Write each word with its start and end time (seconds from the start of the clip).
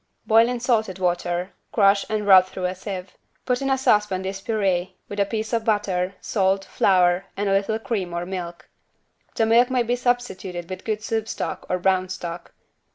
Boil 0.25 0.49
in 0.49 0.59
salted 0.59 0.97
water, 0.97 1.51
crush 1.71 2.05
and 2.09 2.25
rub 2.25 2.47
through 2.47 2.65
a 2.65 2.73
sieve. 2.73 3.15
Put 3.45 3.61
in 3.61 3.69
a 3.69 3.77
saucepan 3.77 4.23
this 4.23 4.41
purée, 4.41 4.93
with 5.07 5.19
a 5.19 5.27
piece 5.27 5.53
of 5.53 5.63
butter, 5.63 6.15
salt, 6.21 6.65
flour 6.65 7.25
and 7.37 7.47
a 7.47 7.53
little 7.53 7.77
cream 7.77 8.11
or 8.11 8.25
milk. 8.25 8.67
The 9.35 9.45
milk 9.45 9.69
may 9.69 9.83
be 9.83 9.95
substituted 9.95 10.71
with 10.71 10.85
good 10.85 11.03
soup 11.03 11.27
stock 11.27 11.67
or 11.69 11.77
brown 11.77 12.09
stock. 12.09 12.51